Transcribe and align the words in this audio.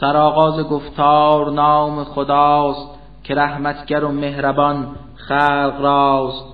سرآغاز 0.00 0.60
گفتار 0.60 1.50
نام 1.50 2.04
خداست 2.04 2.88
که 3.22 3.34
رحمتگر 3.34 4.04
و 4.04 4.12
مهربان 4.12 4.86
خلق 5.14 5.80
راست. 5.80 6.44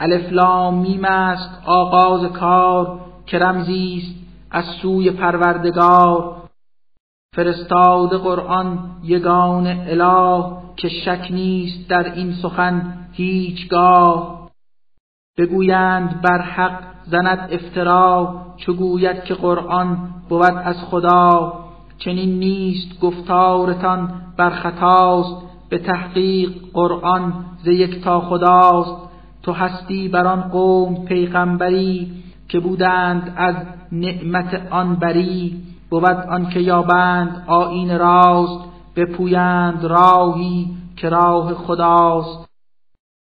الف 0.00 0.32
لام 0.32 0.74
میم 0.74 1.04
است 1.04 1.62
آغاز 1.66 2.32
کار 2.32 3.00
که 3.26 3.38
رمزی 3.38 4.02
است 4.02 4.14
از 4.50 4.64
سوی 4.64 5.10
پروردگار. 5.10 6.36
فرستاد 7.36 8.20
قرآن 8.20 8.78
یگان 9.02 9.66
اله 9.66 10.44
که 10.76 10.88
شک 10.88 11.28
نیست 11.30 11.90
در 11.90 12.12
این 12.12 12.32
سخن 12.32 12.98
هیچگاه. 13.12 14.48
بگویند 15.38 16.20
بر 16.22 16.42
حق 16.42 16.82
زند 17.04 17.48
افترا 17.52 18.34
چو 18.56 18.72
گوید 18.72 19.24
که 19.24 19.34
قرآن 19.34 19.98
بود 20.28 20.52
از 20.64 20.76
خدا. 20.90 21.67
چنین 21.98 22.38
نیست 22.38 23.00
گفتارتان 23.00 24.10
بر 24.36 24.50
خطاست 24.50 25.36
به 25.68 25.78
تحقیق 25.78 26.50
قرآن 26.72 27.32
ز 27.64 27.68
تا 28.04 28.20
خداست. 28.20 29.08
تو 29.42 29.52
هستی 29.52 30.08
بر 30.08 30.26
آن 30.26 30.40
قوم 30.40 31.04
پیغمبری 31.04 32.10
که 32.48 32.60
بودند 32.60 33.34
از 33.36 33.54
نعمت 33.92 34.62
آن 34.70 34.94
بری. 34.94 35.62
بود 35.90 36.04
آن 36.04 36.48
که 36.48 36.60
یابند 36.60 37.44
آیین 37.46 37.98
راست 37.98 38.64
بپویند 38.96 39.84
راهی 39.84 40.70
که 40.96 41.08
راه 41.08 41.54
خداست. 41.54 42.48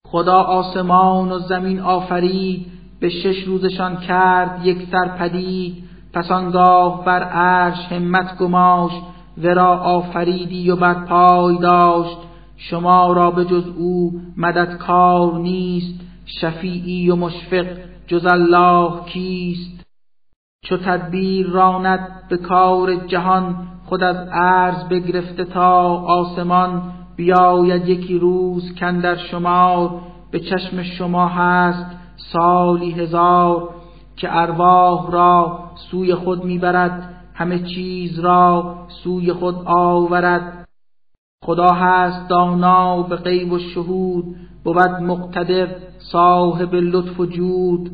خدا 0.07 0.41
آسمان 0.41 1.31
و 1.31 1.39
زمین 1.39 1.79
آفرید 1.79 2.65
به 2.99 3.09
شش 3.09 3.43
روزشان 3.43 3.97
کرد 3.97 4.65
یک 4.65 4.87
سر 4.91 5.07
پدید 5.07 5.84
پس 6.15 6.31
آنگاه 6.31 7.05
بر 7.05 7.23
عرش 7.23 7.91
همت 7.91 8.37
گماش 8.37 8.91
ورا 9.37 9.77
آفریدی 9.77 10.71
و 10.71 10.75
بر 10.75 10.93
پای 10.93 11.57
داشت. 11.57 12.17
شما 12.57 13.13
را 13.13 13.31
به 13.31 13.45
جز 13.45 13.67
او 13.77 14.21
مددکار 14.37 15.39
نیست 15.39 15.99
شفیعی 16.25 17.09
و 17.09 17.15
مشفق 17.15 17.65
جز 18.07 18.25
الله 18.25 19.05
کیست؟ 19.05 19.85
چو 20.63 20.77
تدبیر 20.77 21.47
راند 21.47 22.09
به 22.29 22.37
کار 22.37 22.95
جهان 22.95 23.55
خود 23.85 24.03
از 24.03 24.27
عرض 24.31 24.83
بگرفته 24.83 25.45
تا 25.45 25.83
آسمان 25.97 26.81
بیاید 27.15 27.89
یکی 27.89 28.19
روز 28.19 28.75
در 28.79 29.15
شمار. 29.15 29.89
به 30.31 30.39
چشم 30.39 30.83
شما 30.83 31.27
هست 31.27 31.85
سالی 32.17 32.91
هزار. 32.91 33.69
که 34.17 34.37
ارواح 34.37 35.11
را 35.11 35.59
سوی 35.91 36.15
خود 36.15 36.45
می‌برد 36.45 37.15
همه 37.33 37.59
چیز 37.59 38.19
را 38.19 38.75
سوی 39.03 39.33
خود 39.33 39.55
آورد. 39.65 40.67
خدا 41.45 41.71
هست 41.71 42.29
دانا 42.29 43.01
به 43.01 43.15
غیب 43.15 43.51
و 43.51 43.59
شهود 43.59 44.35
بود 44.63 44.77
مقتدر 44.77 45.67
صاحب 46.11 46.75
لطف 46.75 47.19
و 47.19 47.25
جود. 47.25 47.91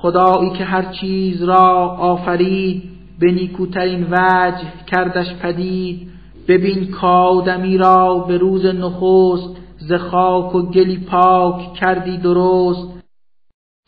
خدایی 0.00 0.50
که 0.50 0.64
هر 0.64 0.92
چیز 0.92 1.42
را 1.42 1.88
آفرید 1.88 2.82
به 3.18 3.32
نیکوترین 3.32 4.06
وجه 4.10 4.84
کردش 4.86 5.34
پدید. 5.34 6.08
ببین 6.48 6.90
کادمی 6.90 7.78
را 7.78 8.18
به 8.18 8.38
روز 8.38 8.66
نخست 8.66 9.56
ز 9.78 9.92
خاک 9.92 10.54
و 10.54 10.62
گلی 10.62 10.98
پاک 10.98 11.72
کردی 11.74 12.16
درست. 12.16 12.97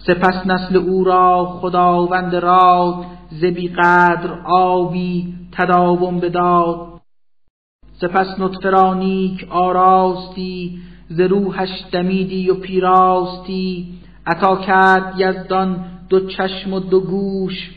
سپس 0.07 0.47
نسل 0.47 0.77
او 0.77 1.05
را 1.05 1.45
خداوند 1.45 2.35
راد 2.35 3.05
ز 3.31 3.45
قدر 3.79 4.41
آبی 4.47 5.35
تداوم 5.53 6.21
بداد. 6.21 7.01
سپس 8.01 8.41
نطفه 8.41 8.71
را 8.71 8.95
نیک 8.95 9.47
آراستی 9.51 10.79
ز 11.09 11.21
روحش 11.21 11.69
دمیدی 11.93 12.51
و 12.51 12.55
پیراستی. 12.55 13.89
عطا 14.27 14.57
کرد 14.57 15.15
یزدان 15.17 15.85
دو 16.09 16.27
چشم 16.27 16.73
و 16.73 16.81
دو 16.81 17.01
گوش 17.01 17.71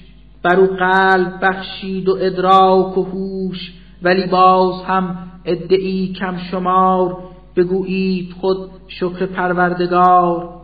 بر 0.43 0.59
او 0.59 0.67
قلب 0.67 1.39
بخشید 1.41 2.09
و 2.09 2.17
ادراک 2.21 2.97
و 2.97 3.03
هوش. 3.03 3.73
ولی 4.03 4.27
باز 4.27 4.83
هم 4.83 5.17
ادعی 5.45 6.13
کم 6.13 6.37
شمار 6.37 7.17
بگویید 7.55 8.33
خود 8.41 8.69
شکر 8.87 9.25
پروردگار. 9.25 10.62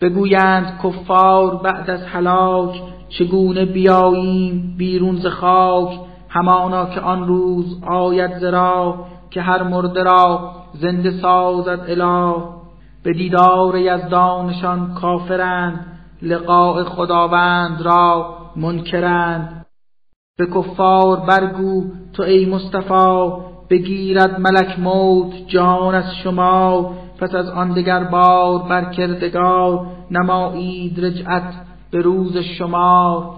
بگویند 0.00 0.80
کفار 0.84 1.56
بعد 1.56 1.90
از 1.90 2.02
هلاک 2.02 2.82
چگونه 3.08 3.64
بیاییم 3.64 4.74
بیرون 4.78 5.16
ز 5.16 5.26
خاک 5.26 5.98
همانا 6.28 6.86
که 6.86 7.00
آن 7.00 7.26
روز 7.26 7.82
آید 7.86 8.38
زرا 8.38 9.06
که 9.30 9.40
هر 9.40 9.62
مرده 9.62 10.02
را 10.02 10.52
زنده 10.74 11.10
سازد 11.10 11.84
اله. 11.88 12.34
به 13.02 13.12
دیدار 13.12 13.76
یزدانشان 13.78 14.94
کافرند 14.94 15.86
لقاء 16.22 16.84
خداوند 16.84 17.82
را 17.82 18.36
منکرند. 18.56 19.66
به 20.38 20.46
کفار 20.46 21.20
برگو 21.20 21.84
تو 22.12 22.22
ای 22.22 22.46
مصطفی 22.46 23.30
بگیرد 23.70 24.40
ملک 24.40 24.78
موت 24.78 25.32
جان 25.46 25.94
از 25.94 26.14
شما. 26.22 26.94
پس 27.20 27.34
از 27.34 27.48
آن 27.48 27.72
دگر 27.72 28.04
بار 28.04 28.58
بر 28.58 28.84
کردگار 28.84 29.86
نمایید 30.10 31.04
رجعت 31.04 31.54
به 31.90 32.00
روز 32.00 32.36
شما 32.36 33.34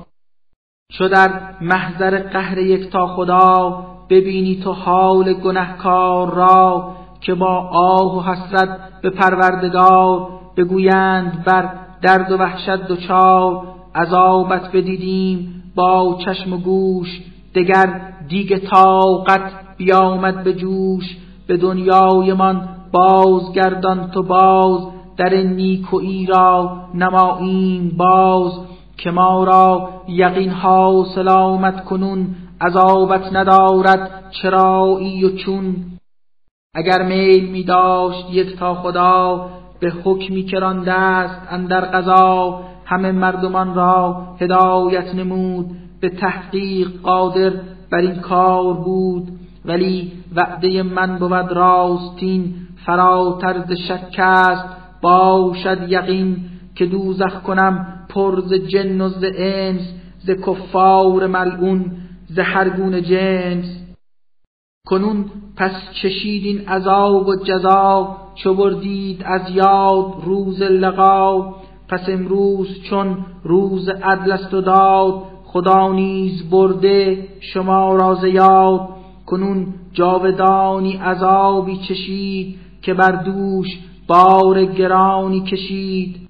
چو 0.92 1.08
در 1.08 1.30
محضر 1.60 2.18
قهر 2.18 2.58
یکتا 2.58 3.06
خدا 3.06 3.84
ببینی 4.10 4.60
تو 4.64 4.72
حال 4.72 5.32
گنهکار 5.32 6.34
را 6.34 6.92
که 7.20 7.34
با 7.34 7.70
آه 7.72 8.16
و 8.16 8.20
حسرت 8.20 8.78
به 9.02 9.10
پروردگار 9.10 10.28
بگویند 10.56 11.44
بر 11.44 11.70
درد 12.02 12.32
و 12.32 12.36
وحشت 12.36 12.86
دچار. 12.88 13.62
عذابت 13.94 14.72
بدیدیم 14.72 15.62
با 15.74 16.18
چشم 16.24 16.52
و 16.52 16.56
گوش 16.56 17.20
دگر 17.54 18.00
دیگ 18.28 18.58
طاقت 18.58 19.52
بیامد 19.76 20.44
به 20.44 20.52
جوش. 20.52 21.16
به 21.46 21.56
دنیایمان 21.56 22.68
بازگردان 22.92 24.10
تو 24.10 24.22
باز 24.22 24.80
در 25.16 25.34
نیکویی 25.34 26.26
را 26.26 26.76
نماییم 26.94 27.94
باز 27.96 28.52
که 28.98 29.10
ما 29.10 29.44
را 29.44 29.90
یقین 30.08 30.50
ها 30.50 31.04
سلامت 31.14 31.84
کنون 31.84 32.26
عذابت 32.60 33.32
ندارد 33.32 34.24
چرایی 34.42 35.24
و 35.24 35.36
چون. 35.36 35.76
اگر 36.74 37.02
میل 37.02 37.50
می 37.50 37.64
داشت 37.64 38.26
یک 38.30 38.56
تا 38.56 38.74
خدا 38.74 39.48
به 39.80 39.92
حکمی 40.04 40.42
که 40.42 40.64
است 40.92 41.40
اندر 41.50 41.80
قضا 41.80 42.60
همه 42.84 43.12
مردمان 43.12 43.74
را 43.74 44.22
هدایت 44.40 45.14
نمود 45.14 45.66
به 46.00 46.08
تحقیق 46.08 47.00
قادر 47.02 47.52
بر 47.90 47.98
این 47.98 48.20
کار 48.20 48.74
بود. 48.74 49.28
ولی 49.68 50.12
وعده 50.34 50.82
من 50.82 51.18
بود 51.18 51.52
راستین 51.52 52.54
فراتر 52.86 53.64
ز 53.68 53.72
شک 53.72 54.18
است. 54.18 54.64
باشد 55.02 55.78
یقین 55.88 56.36
که 56.74 56.86
دوزخ 56.86 57.42
کنم 57.42 57.86
پر 58.08 58.40
ز 58.40 58.52
جن 58.52 59.00
و 59.00 59.08
ز 59.08 59.24
انس 59.38 59.94
ز 60.18 60.30
کفار 60.30 61.26
ملعون 61.26 61.92
ز 62.26 62.38
هر 62.38 62.68
گونه 62.68 63.00
جنس. 63.00 63.78
کنون 64.86 65.24
پس 65.56 65.72
چشید 66.02 66.44
این 66.44 66.68
عذاب 66.68 67.28
و 67.28 67.36
جزا 67.36 68.16
چو 68.34 68.54
بردید 68.54 69.22
از 69.24 69.50
یاد 69.50 70.14
روز 70.24 70.62
لقا 70.62 71.54
پس 71.88 72.08
امروز 72.08 72.82
چون 72.90 73.16
روز 73.44 73.88
عدل 73.88 74.32
است 74.32 74.54
و 74.54 74.60
داد 74.60 75.22
خدا 75.44 75.92
نیز 75.92 76.50
برده 76.50 77.28
شما 77.40 77.96
را 77.96 78.28
یاد. 78.28 78.97
کنون 79.28 79.66
جاودانی 79.92 80.92
عذابی 80.92 81.76
چشید 81.76 82.58
که 82.82 82.94
بر 82.94 83.10
دوش 83.10 83.66
بار 84.06 84.64
گرانی 84.64 85.40
کشید. 85.40 86.28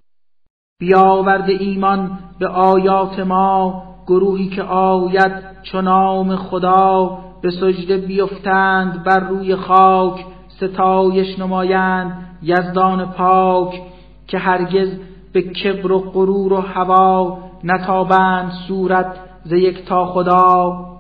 بیاورد 0.81 1.51
ایمان 1.51 2.19
به 2.39 2.49
آیات 2.49 3.21
ما 3.21 3.83
گروهی 4.07 4.49
که 4.49 4.63
آید 4.63 5.33
چو 5.63 6.37
خدا 6.37 7.19
به 7.43 7.51
سجده 7.51 7.97
بیفتند 7.97 9.05
بر 9.05 9.21
روی 9.21 9.57
خاک 9.57 10.25
ستایش 10.49 11.39
نمایند 11.39 12.39
یزدان 12.43 13.13
پاک 13.13 13.83
که 14.27 14.39
هرگز 14.39 14.89
به 15.33 15.43
کبر 15.43 15.93
و 15.93 15.99
غرور 15.99 16.53
و 16.53 16.61
هوا 16.61 17.39
نتابند 17.65 18.53
صورت 18.69 19.17
ز 19.45 19.53
یک 19.53 19.85
تا 19.85 20.07
خدا. 20.07 20.98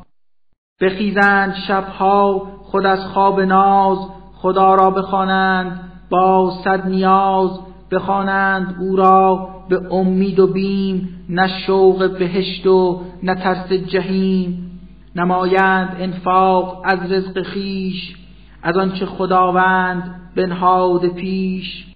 بخیزند 0.80 1.54
شبها 1.54 2.42
خود 2.62 2.86
از 2.86 3.06
خواب 3.06 3.40
ناز 3.40 3.98
خدا 4.34 4.74
را 4.74 4.90
بخوانند 4.90 5.80
با 6.10 6.52
صد 6.64 6.86
نیاز 6.86 7.50
بخوانند 7.90 8.76
او 8.80 8.96
را 8.96 9.48
به 9.68 9.94
امید 9.94 10.38
و 10.38 10.46
بیم 10.46 11.26
نه 11.28 11.48
شوق 11.66 12.18
بهشت 12.18 12.66
و 12.66 13.00
نه 13.22 13.34
ترس 13.34 13.72
جهیم 13.72 14.80
نمایند 15.16 15.96
انفاق 16.00 16.82
از 16.84 17.12
رزق 17.12 17.42
خیش 17.42 18.16
از 18.62 18.76
آنچه 18.76 19.06
خداوند 19.06 20.32
بنهاد 20.36 21.06
پیش. 21.06 21.86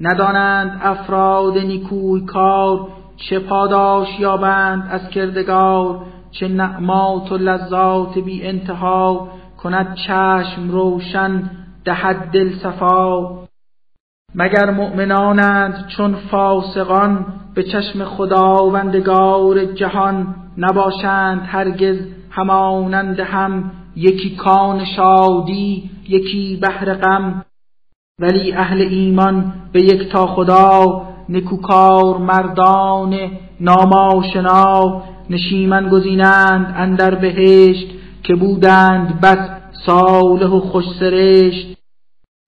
ندانند 0.00 0.80
افراد 0.82 1.58
نیکوی 1.58 2.20
کار 2.20 2.88
چه 3.16 3.38
پاداش 3.38 4.20
یابند 4.20 4.88
از 4.90 5.10
کردگار 5.10 6.06
چه 6.30 6.48
نعمات 6.48 7.32
و 7.32 7.36
لذات 7.36 8.18
بی 8.18 8.46
انتها 8.46 9.28
کند 9.58 9.94
چشم 9.94 10.70
روشن 10.70 11.50
دهد 11.84 12.16
دل 12.16 12.58
صفا. 12.58 13.38
مگر 14.34 14.70
مؤمنانند 14.70 15.86
چون 15.96 16.14
فاسقان 16.14 17.26
به 17.54 17.62
چشم 17.62 18.04
خداوندگار 18.04 19.64
جهان 19.64 20.34
نباشند 20.58 21.42
هرگز 21.46 21.96
همانند 22.30 23.20
هم 23.20 23.70
یکی 23.96 24.36
کان 24.36 24.84
شادی 24.84 25.90
یکی 26.08 26.58
بحر 26.62 26.94
غم؟ 26.94 27.44
ولی 28.20 28.52
اهل 28.52 28.80
ایمان 28.80 29.52
به 29.72 29.82
یک 29.82 30.12
تا 30.12 30.26
خدا 30.26 31.02
نکوکار 31.28 32.18
مردان 32.18 33.30
ناماشنا 33.60 35.02
نشیمن 35.30 35.88
گزینند 35.88 36.74
اندر 36.76 37.14
بهشت 37.14 37.86
که 38.22 38.34
بودند 38.34 39.20
بس 39.20 39.48
صالح 39.86 40.46
و 40.46 40.60
خوش 40.60 40.84
سرشت. 41.00 41.76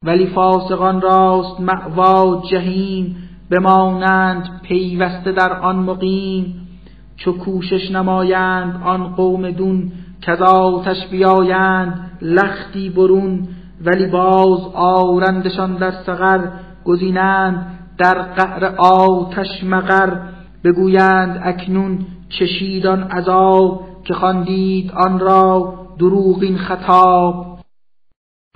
ولی 0.05 0.27
فاسقان 0.27 1.01
راست 1.01 1.61
معوا 1.61 2.43
جهیم 2.51 3.17
بمانند 3.51 4.61
پیوسته 4.63 5.33
در 5.33 5.53
آن 5.53 5.77
مقیم. 5.77 6.69
چو 7.17 7.33
کوشش 7.33 7.91
نمایند 7.91 8.83
آن 8.85 9.15
قوم 9.15 9.51
دون 9.51 9.93
کذا 10.23 10.85
بیایند 11.11 12.11
لختی 12.23 12.91
برون. 12.91 13.49
ولی 13.85 14.07
باز 14.07 14.61
آرندشان 14.75 15.77
در 15.77 15.93
سقر 16.07 16.49
گزینند 16.85 17.79
در 17.99 18.23
قعر 18.23 18.65
آتش 18.79 19.65
مقر. 19.65 20.19
بگویند 20.65 21.41
اکنون 21.45 21.99
چشید 22.29 22.87
آن 22.87 23.03
عذاب 23.03 23.81
که 24.05 24.15
خواندید 24.15 24.93
آن 24.93 25.19
را 25.19 25.75
دروغین 25.99 26.59
خطاب. 26.59 27.59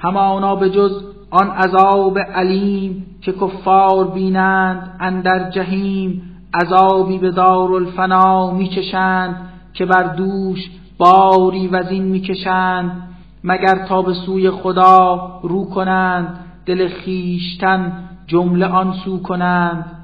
همانا 0.00 0.56
به 0.56 0.70
جز 0.70 1.02
آن 1.30 1.50
عذاب 1.50 2.18
علیم 2.18 3.06
که 3.22 3.32
کفار 3.32 4.08
بینند 4.08 4.96
اندر 5.00 5.50
جهیم 5.50 6.22
عذابی 6.54 7.18
به 7.18 7.30
دارالفنا 7.30 8.50
میچشند 8.50 9.50
که 9.74 9.86
بر 9.86 10.02
دوش 10.02 10.70
باری 10.98 11.68
وزین 11.68 12.02
می‌کشند. 12.02 13.02
مگر 13.44 13.86
تا 13.88 14.02
به 14.02 14.14
سوی 14.14 14.50
خدا 14.50 15.30
رو 15.42 15.64
کنند 15.64 16.38
دل 16.66 16.88
خیشتن 16.88 17.92
جمله 18.26 18.66
آن 18.66 18.92
سو 19.04 19.22
کنند. 19.22 19.95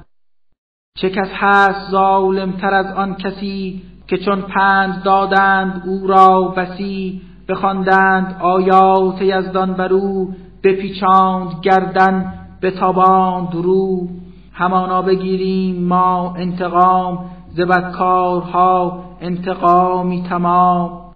چه 0.97 1.09
کس 1.09 1.29
هست 1.33 1.91
ظالم 1.91 2.51
تر 2.51 2.73
از 2.73 2.95
آن 2.95 3.15
کسی 3.15 3.81
که 4.07 4.17
چون 4.17 4.41
پند 4.41 5.03
دادند 5.03 5.83
او 5.85 6.07
را 6.07 6.41
بسی 6.57 7.21
بخواندند 7.49 8.37
آیات 8.41 9.21
یزدان 9.21 9.73
بر 9.73 9.93
او 9.93 10.35
بپیچاند 10.63 11.61
گردن 11.61 12.33
تاباند 12.79 13.55
رو. 13.55 14.07
همانا 14.53 15.01
بگیریم 15.01 15.87
ما 15.87 16.35
انتقام 16.37 17.25
ز 17.49 17.59
بدکارها 17.59 19.03
انتقامی 19.21 20.23
تمام. 20.29 21.13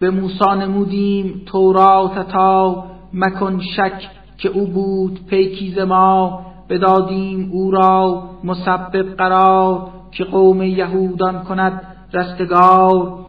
به 0.00 0.10
موسی 0.10 0.50
نمودیم 0.58 1.42
تورات 1.46 2.28
تا 2.28 2.84
مکن 3.12 3.60
شک 3.60 4.08
که 4.38 4.48
او 4.48 4.66
بود 4.66 5.26
پیکیز 5.26 5.78
ما. 5.78 6.47
بدادیم 6.68 7.50
او 7.52 7.70
را 7.70 8.24
مسبب 8.44 9.16
قرار 9.16 9.90
که 10.10 10.24
قوم 10.24 10.62
یهودان 10.62 11.44
کند 11.44 11.82
رستگار. 12.12 13.28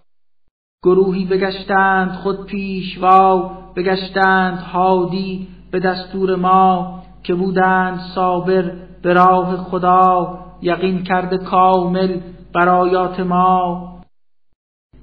گروهی 0.83 1.25
بگشتند 1.25 2.11
خود 2.11 2.45
پیشوا 2.45 3.51
بگشتند 3.75 4.57
هادی 4.59 5.47
به 5.71 5.79
دستور 5.79 6.35
ما 6.35 6.99
که 7.23 7.33
بودند 7.35 7.99
صابر 8.15 8.71
به 9.01 9.13
راه 9.13 9.57
خدا 9.57 10.39
یقین 10.61 11.03
کرده 11.03 11.37
کامل 11.37 12.19
برایات 12.53 13.19
ما. 13.19 13.89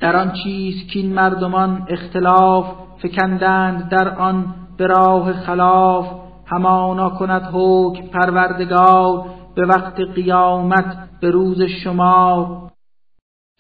در 0.01 0.17
آن 0.17 0.33
چیز 0.33 0.87
که 0.87 0.99
این 0.99 1.13
مردمان 1.13 1.87
اختلاف 1.89 2.67
فکندند 2.99 3.89
در 3.89 4.19
آن 4.19 4.55
به 4.77 4.87
راه 4.87 5.33
خلاف 5.33 6.26
همانا 6.47 7.11
کند 7.11 7.49
حکم 7.53 8.07
پروردگار 8.07 9.25
به 9.55 9.67
وقت 9.67 10.01
قیامت 10.01 10.97
به 11.21 11.31
روز 11.31 11.63
شما 11.63 12.71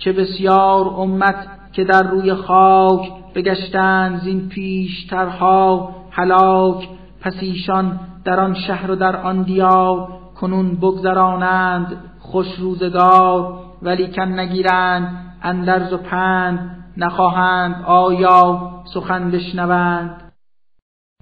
چه 0.00 0.12
بسیار 0.12 0.88
امت 0.88 1.48
که 1.72 1.84
در 1.84 2.02
روی 2.02 2.34
خاک 2.34 3.12
بگشتند 3.34 4.20
زین 4.20 4.48
پیشترها 4.48 5.94
هلاک 6.10 6.88
پس 7.20 7.34
ایشان 7.40 8.00
در 8.24 8.40
آن 8.40 8.54
شهر 8.54 8.90
و 8.90 8.96
در 8.96 9.16
آن 9.16 9.42
دیار 9.42 10.08
کنون 10.40 10.76
بگذرانند 10.76 11.96
خوش 12.18 12.46
روزگار 12.58 13.58
ولی 13.82 14.06
کم 14.06 14.40
نگیرند 14.40 15.34
اندرز 15.42 15.92
و 15.92 15.96
پند 15.96 16.84
نخواهند 16.96 17.84
آیا 17.86 18.70
سخن 18.94 19.30
بشنوند. 19.30 20.25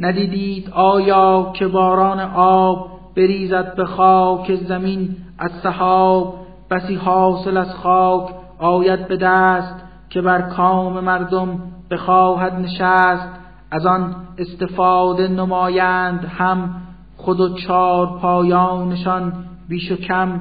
ندیدید 0.00 0.70
آیا 0.70 1.52
که 1.54 1.68
باران 1.68 2.20
آب 2.34 2.90
بریزد 3.16 3.74
به 3.74 3.84
خاک 3.84 4.54
زمین 4.54 5.16
از 5.38 5.50
سحاب؟ 5.62 6.34
بسی 6.70 6.94
حاصل 6.94 7.56
از 7.56 7.74
خاک 7.74 8.34
آید 8.58 9.08
به 9.08 9.16
دست 9.16 9.74
که 10.10 10.22
بر 10.22 10.42
کام 10.42 11.00
مردم 11.00 11.58
بخواهد 11.90 12.52
نشست. 12.52 13.28
از 13.70 13.86
آن 13.86 14.14
استفاده 14.38 15.28
نمایند 15.28 16.24
هم 16.24 16.74
خود 17.16 17.40
و 17.40 17.54
چار 17.54 18.18
پایانشان 18.18 19.32
بیش 19.68 19.92
و 19.92 19.96
کم. 19.96 20.40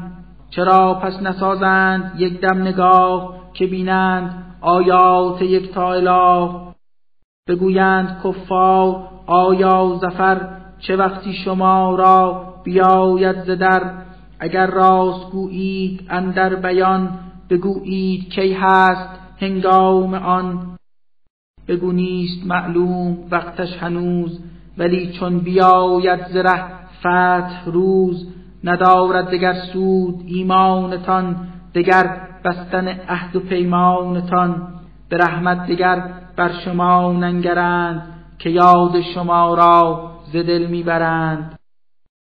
چرا 0.50 0.94
پس 0.94 1.22
نسازند 1.22 2.14
یک 2.18 2.42
دم 2.42 2.62
نگاه 2.62 3.36
که 3.54 3.68
بینند 3.68 4.44
آیات 4.62 5.42
یک 5.42 5.74
تا 5.74 5.94
اله؟ 5.94 6.50
بگویند 7.48 8.22
کفار 8.24 9.10
آیا 9.26 10.00
زفر 10.02 10.48
چه 10.80 10.96
وقتی 10.96 11.34
شما 11.34 11.96
را 11.96 12.46
بیاید 12.64 13.44
زدر 13.44 13.92
اگر 14.40 14.68
راست 14.68 15.32
گویید 15.32 16.08
اندر 16.10 16.56
بیان 16.56 17.10
بگویید 17.50 18.30
کی 18.30 18.54
هست 18.54 19.10
هنگام 19.40 20.14
آن؟ 20.14 20.78
بگو 21.68 21.92
نیست 21.92 22.48
معلوم 22.48 23.18
وقتش 23.32 23.78
هنوز 23.78 24.40
ولی 24.78 25.12
چون 25.12 25.40
بیاید 25.40 26.28
زره 26.28 26.64
فتح 27.00 27.66
روز 27.66 28.28
ندارد 28.64 29.30
دگر 29.30 29.54
سود 29.54 30.24
ایمانتان 30.26 31.48
دگر 31.76 32.28
بستن 32.46 32.88
عهد 32.88 33.36
و 33.36 33.40
پیمانتان 33.40 34.68
به 35.10 35.18
رحمت 35.18 35.68
دگر 35.68 36.23
بر 36.36 36.52
شما 36.66 37.12
ننگرند 37.12 38.14
که 38.40 38.50
یاد 38.50 39.02
شما 39.02 39.54
را 39.54 40.12
ز 40.26 40.36
دل 40.36 40.66
می‌برند. 40.66 41.60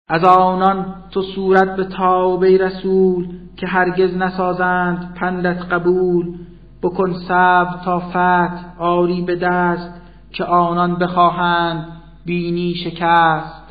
از 0.09 0.23
آنان 0.23 0.95
تو 1.11 1.21
صورت 1.21 1.75
به 1.75 1.83
تابه 1.83 2.57
رسول 2.57 3.27
که 3.57 3.67
هرگز 3.67 4.17
نسازند 4.17 5.13
پندت 5.19 5.73
قبول. 5.73 6.37
بکن 6.83 7.13
صبر 7.13 7.79
تا 7.85 7.99
فتح 7.99 8.79
آری 8.79 9.21
به 9.21 9.35
دست 9.35 10.01
که 10.31 10.43
آنان 10.43 10.95
بخواهند 10.95 11.87
بینی 12.25 12.75
شکست. 12.75 13.64